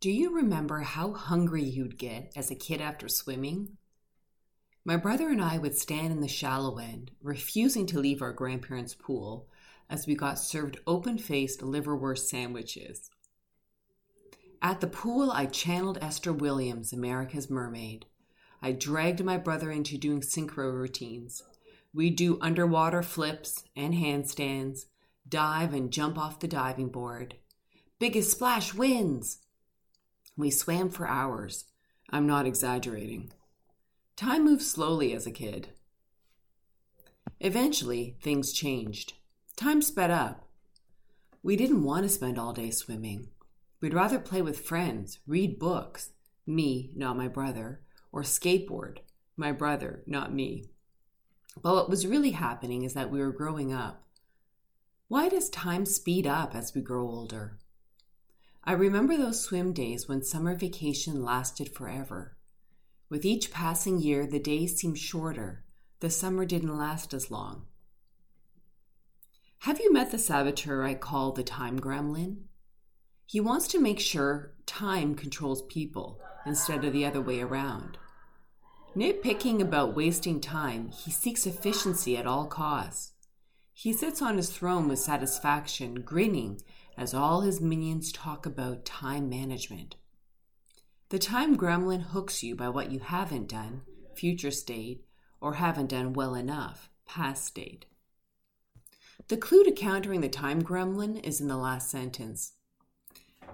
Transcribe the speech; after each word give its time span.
Do 0.00 0.12
you 0.12 0.32
remember 0.32 0.82
how 0.82 1.12
hungry 1.12 1.64
you'd 1.64 1.98
get 1.98 2.32
as 2.36 2.52
a 2.52 2.54
kid 2.54 2.80
after 2.80 3.08
swimming? 3.08 3.78
My 4.84 4.96
brother 4.96 5.28
and 5.28 5.42
I 5.42 5.58
would 5.58 5.76
stand 5.76 6.12
in 6.12 6.20
the 6.20 6.28
shallow 6.28 6.78
end, 6.78 7.10
refusing 7.20 7.84
to 7.86 7.98
leave 7.98 8.22
our 8.22 8.32
grandparents' 8.32 8.94
pool 8.94 9.48
as 9.90 10.06
we 10.06 10.14
got 10.14 10.38
served 10.38 10.78
open 10.86 11.18
faced 11.18 11.62
liverwurst 11.62 12.28
sandwiches. 12.28 13.10
At 14.62 14.80
the 14.80 14.86
pool, 14.86 15.32
I 15.32 15.46
channeled 15.46 15.98
Esther 16.00 16.32
Williams' 16.32 16.92
America's 16.92 17.50
Mermaid. 17.50 18.06
I 18.62 18.70
dragged 18.70 19.24
my 19.24 19.36
brother 19.36 19.72
into 19.72 19.98
doing 19.98 20.20
synchro 20.20 20.72
routines. 20.72 21.42
We'd 21.92 22.14
do 22.14 22.38
underwater 22.40 23.02
flips 23.02 23.64
and 23.74 23.94
handstands, 23.94 24.84
dive 25.28 25.74
and 25.74 25.92
jump 25.92 26.16
off 26.16 26.38
the 26.38 26.46
diving 26.46 26.90
board. 26.90 27.34
Biggest 27.98 28.30
splash 28.30 28.72
wins! 28.72 29.40
We 30.38 30.50
swam 30.50 30.88
for 30.88 31.08
hours. 31.08 31.64
I'm 32.10 32.24
not 32.24 32.46
exaggerating. 32.46 33.32
Time 34.16 34.44
moved 34.44 34.62
slowly 34.62 35.12
as 35.12 35.26
a 35.26 35.32
kid. 35.32 35.70
Eventually, 37.40 38.16
things 38.22 38.52
changed. 38.52 39.14
Time 39.56 39.82
sped 39.82 40.12
up. 40.12 40.48
We 41.42 41.56
didn't 41.56 41.82
want 41.82 42.04
to 42.04 42.08
spend 42.08 42.38
all 42.38 42.52
day 42.52 42.70
swimming. 42.70 43.30
We'd 43.80 43.94
rather 43.94 44.20
play 44.20 44.40
with 44.40 44.60
friends, 44.60 45.18
read 45.26 45.58
books, 45.58 46.10
me, 46.46 46.92
not 46.94 47.16
my 47.16 47.26
brother, 47.26 47.80
or 48.12 48.22
skateboard, 48.22 48.98
my 49.36 49.50
brother, 49.50 50.04
not 50.06 50.32
me. 50.32 50.66
But 51.60 51.74
what 51.74 51.90
was 51.90 52.06
really 52.06 52.30
happening 52.30 52.84
is 52.84 52.94
that 52.94 53.10
we 53.10 53.18
were 53.18 53.32
growing 53.32 53.72
up. 53.72 54.04
Why 55.08 55.28
does 55.28 55.50
time 55.50 55.84
speed 55.84 56.28
up 56.28 56.54
as 56.54 56.76
we 56.76 56.80
grow 56.80 57.08
older? 57.08 57.58
I 58.68 58.72
remember 58.72 59.16
those 59.16 59.40
swim 59.40 59.72
days 59.72 60.08
when 60.08 60.22
summer 60.22 60.54
vacation 60.54 61.24
lasted 61.24 61.74
forever. 61.74 62.36
With 63.08 63.24
each 63.24 63.50
passing 63.50 63.98
year, 63.98 64.26
the 64.26 64.38
days 64.38 64.76
seemed 64.76 64.98
shorter. 64.98 65.64
The 66.00 66.10
summer 66.10 66.44
didn't 66.44 66.76
last 66.76 67.14
as 67.14 67.30
long. 67.30 67.62
Have 69.60 69.80
you 69.80 69.90
met 69.90 70.10
the 70.10 70.18
saboteur 70.18 70.82
I 70.82 70.92
call 70.96 71.32
the 71.32 71.42
time 71.42 71.80
gremlin? 71.80 72.42
He 73.24 73.40
wants 73.40 73.68
to 73.68 73.80
make 73.80 74.00
sure 74.00 74.52
time 74.66 75.14
controls 75.14 75.62
people 75.62 76.20
instead 76.44 76.84
of 76.84 76.92
the 76.92 77.06
other 77.06 77.22
way 77.22 77.40
around. 77.40 77.96
Nitpicking 78.94 79.62
about 79.62 79.96
wasting 79.96 80.42
time, 80.42 80.90
he 80.90 81.10
seeks 81.10 81.46
efficiency 81.46 82.18
at 82.18 82.26
all 82.26 82.44
costs. 82.44 83.12
He 83.72 83.94
sits 83.94 84.20
on 84.20 84.36
his 84.36 84.50
throne 84.50 84.88
with 84.88 84.98
satisfaction, 84.98 86.02
grinning 86.02 86.60
as 86.98 87.14
all 87.14 87.42
his 87.42 87.60
minions 87.60 88.10
talk 88.10 88.44
about 88.44 88.84
time 88.84 89.28
management. 89.28 89.94
The 91.10 91.18
time 91.18 91.56
gremlin 91.56 92.02
hooks 92.02 92.42
you 92.42 92.56
by 92.56 92.68
what 92.68 92.90
you 92.90 92.98
haven't 92.98 93.48
done, 93.48 93.82
future 94.14 94.50
state, 94.50 95.04
or 95.40 95.54
haven't 95.54 95.90
done 95.90 96.12
well 96.12 96.34
enough, 96.34 96.90
past 97.06 97.44
state. 97.44 97.86
The 99.28 99.36
clue 99.36 99.62
to 99.64 99.72
countering 99.72 100.20
the 100.20 100.28
time 100.28 100.62
gremlin 100.62 101.24
is 101.24 101.40
in 101.40 101.48
the 101.48 101.56
last 101.56 101.88
sentence. 101.90 102.54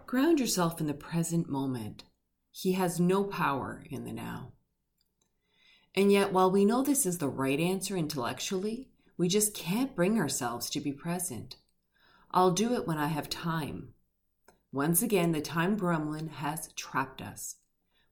Ground 0.06 0.40
yourself 0.40 0.80
in 0.80 0.86
the 0.86 0.94
present 0.94 1.48
moment. 1.48 2.04
He 2.50 2.72
has 2.72 2.98
no 2.98 3.24
power 3.24 3.84
in 3.90 4.04
the 4.04 4.12
now. 4.12 4.52
And 5.94 6.10
yet, 6.10 6.32
while 6.32 6.50
we 6.50 6.64
know 6.64 6.82
this 6.82 7.06
is 7.06 7.18
the 7.18 7.28
right 7.28 7.60
answer 7.60 7.96
intellectually, 7.96 8.88
we 9.16 9.28
just 9.28 9.54
can't 9.54 9.94
bring 9.94 10.18
ourselves 10.18 10.70
to 10.70 10.80
be 10.80 10.92
present. 10.92 11.56
I'll 12.36 12.50
do 12.50 12.74
it 12.74 12.84
when 12.84 12.98
I 12.98 13.06
have 13.06 13.28
time. 13.28 13.94
Once 14.72 15.02
again, 15.02 15.30
the 15.30 15.40
time 15.40 15.78
gremlin 15.78 16.28
has 16.30 16.72
trapped 16.74 17.22
us. 17.22 17.58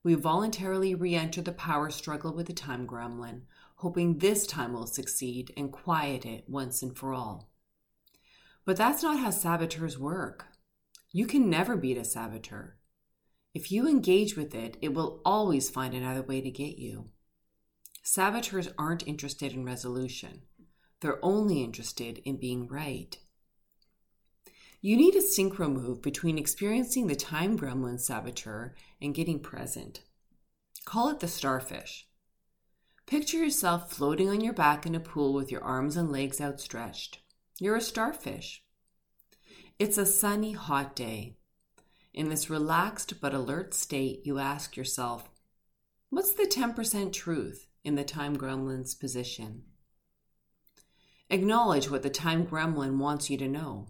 We 0.04 0.14
voluntarily 0.14 0.94
re 0.94 1.16
enter 1.16 1.42
the 1.42 1.50
power 1.50 1.90
struggle 1.90 2.32
with 2.32 2.46
the 2.46 2.52
time 2.52 2.86
gremlin, 2.86 3.42
hoping 3.78 4.18
this 4.18 4.46
time 4.46 4.74
we'll 4.74 4.86
succeed 4.86 5.52
and 5.56 5.72
quiet 5.72 6.24
it 6.24 6.44
once 6.48 6.84
and 6.84 6.96
for 6.96 7.12
all. 7.12 7.50
But 8.64 8.76
that's 8.76 9.02
not 9.02 9.18
how 9.18 9.30
saboteurs 9.30 9.98
work. 9.98 10.46
You 11.10 11.26
can 11.26 11.50
never 11.50 11.76
beat 11.76 11.98
a 11.98 12.04
saboteur. 12.04 12.76
If 13.54 13.72
you 13.72 13.88
engage 13.88 14.36
with 14.36 14.54
it, 14.54 14.76
it 14.80 14.94
will 14.94 15.20
always 15.24 15.68
find 15.68 15.94
another 15.94 16.22
way 16.22 16.40
to 16.40 16.50
get 16.50 16.78
you. 16.78 17.10
Saboteurs 18.04 18.68
aren't 18.78 19.08
interested 19.08 19.52
in 19.52 19.64
resolution, 19.64 20.42
they're 21.00 21.24
only 21.24 21.64
interested 21.64 22.18
in 22.18 22.36
being 22.36 22.68
right. 22.68 23.18
You 24.84 24.96
need 24.96 25.14
a 25.14 25.22
synchro 25.22 25.72
move 25.72 26.02
between 26.02 26.36
experiencing 26.36 27.06
the 27.06 27.14
time 27.14 27.56
gremlin 27.56 28.00
saboteur 28.00 28.74
and 29.00 29.14
getting 29.14 29.38
present. 29.38 30.02
Call 30.84 31.08
it 31.08 31.20
the 31.20 31.28
starfish. 31.28 32.08
Picture 33.06 33.36
yourself 33.36 33.92
floating 33.92 34.28
on 34.28 34.40
your 34.40 34.52
back 34.52 34.84
in 34.84 34.96
a 34.96 35.00
pool 35.00 35.34
with 35.34 35.52
your 35.52 35.62
arms 35.62 35.96
and 35.96 36.10
legs 36.10 36.40
outstretched. 36.40 37.20
You're 37.60 37.76
a 37.76 37.80
starfish. 37.80 38.64
It's 39.78 39.98
a 39.98 40.04
sunny, 40.04 40.50
hot 40.50 40.96
day. 40.96 41.36
In 42.12 42.28
this 42.28 42.50
relaxed 42.50 43.20
but 43.20 43.32
alert 43.32 43.74
state, 43.74 44.26
you 44.26 44.40
ask 44.40 44.76
yourself, 44.76 45.30
What's 46.10 46.32
the 46.32 46.42
10% 46.42 47.12
truth 47.12 47.68
in 47.84 47.94
the 47.94 48.02
time 48.02 48.36
gremlin's 48.36 48.96
position? 48.96 49.62
Acknowledge 51.30 51.88
what 51.88 52.02
the 52.02 52.10
time 52.10 52.44
gremlin 52.44 52.98
wants 52.98 53.30
you 53.30 53.38
to 53.38 53.46
know. 53.46 53.86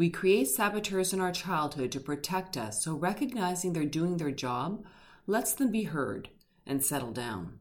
We 0.00 0.08
create 0.08 0.48
saboteurs 0.48 1.12
in 1.12 1.20
our 1.20 1.30
childhood 1.30 1.92
to 1.92 2.00
protect 2.00 2.56
us, 2.56 2.82
so 2.82 2.94
recognizing 2.94 3.74
they're 3.74 3.84
doing 3.84 4.16
their 4.16 4.30
job 4.30 4.82
lets 5.26 5.52
them 5.52 5.70
be 5.70 5.82
heard 5.82 6.30
and 6.66 6.82
settle 6.82 7.12
down. 7.12 7.58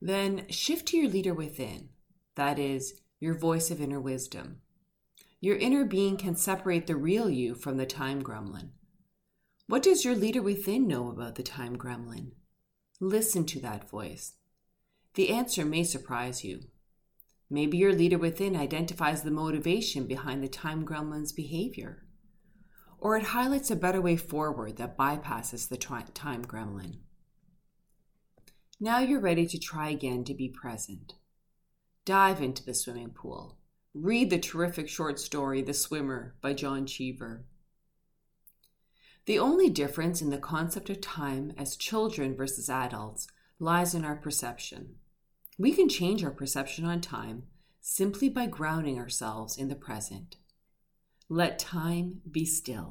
Then 0.00 0.48
shift 0.48 0.88
to 0.88 0.96
your 0.96 1.10
leader 1.10 1.34
within, 1.34 1.90
that 2.36 2.58
is, 2.58 2.94
your 3.20 3.34
voice 3.34 3.70
of 3.70 3.82
inner 3.82 4.00
wisdom. 4.00 4.62
Your 5.42 5.58
inner 5.58 5.84
being 5.84 6.16
can 6.16 6.36
separate 6.36 6.86
the 6.86 6.96
real 6.96 7.28
you 7.28 7.54
from 7.54 7.76
the 7.76 7.84
time 7.84 8.22
gremlin. 8.22 8.70
What 9.66 9.82
does 9.82 10.06
your 10.06 10.14
leader 10.14 10.40
within 10.40 10.88
know 10.88 11.10
about 11.10 11.34
the 11.34 11.42
time 11.42 11.76
gremlin? 11.76 12.30
Listen 12.98 13.44
to 13.44 13.60
that 13.60 13.90
voice. 13.90 14.32
The 15.16 15.28
answer 15.28 15.66
may 15.66 15.84
surprise 15.84 16.44
you. 16.44 16.60
Maybe 17.48 17.78
your 17.78 17.92
leader 17.92 18.18
within 18.18 18.56
identifies 18.56 19.22
the 19.22 19.30
motivation 19.30 20.06
behind 20.06 20.42
the 20.42 20.48
time 20.48 20.84
gremlin's 20.84 21.32
behavior. 21.32 22.04
Or 22.98 23.16
it 23.16 23.24
highlights 23.24 23.70
a 23.70 23.76
better 23.76 24.00
way 24.00 24.16
forward 24.16 24.78
that 24.78 24.98
bypasses 24.98 25.68
the 25.68 25.76
time 25.76 26.44
gremlin. 26.44 26.98
Now 28.80 28.98
you're 28.98 29.20
ready 29.20 29.46
to 29.46 29.58
try 29.58 29.90
again 29.90 30.24
to 30.24 30.34
be 30.34 30.48
present. 30.48 31.14
Dive 32.04 32.42
into 32.42 32.64
the 32.64 32.74
swimming 32.74 33.10
pool. 33.10 33.58
Read 33.94 34.28
the 34.28 34.38
terrific 34.38 34.88
short 34.88 35.18
story, 35.18 35.62
The 35.62 35.72
Swimmer 35.72 36.34
by 36.42 36.52
John 36.52 36.84
Cheever. 36.84 37.46
The 39.24 39.38
only 39.38 39.70
difference 39.70 40.20
in 40.20 40.30
the 40.30 40.38
concept 40.38 40.90
of 40.90 41.00
time 41.00 41.52
as 41.56 41.76
children 41.76 42.36
versus 42.36 42.68
adults 42.68 43.26
lies 43.58 43.94
in 43.94 44.04
our 44.04 44.16
perception. 44.16 44.96
We 45.58 45.72
can 45.72 45.88
change 45.88 46.22
our 46.22 46.30
perception 46.30 46.84
on 46.84 47.00
time 47.00 47.44
simply 47.80 48.28
by 48.28 48.46
grounding 48.46 48.98
ourselves 48.98 49.56
in 49.56 49.68
the 49.68 49.74
present. 49.74 50.36
Let 51.28 51.58
time 51.58 52.20
be 52.30 52.44
still. 52.44 52.84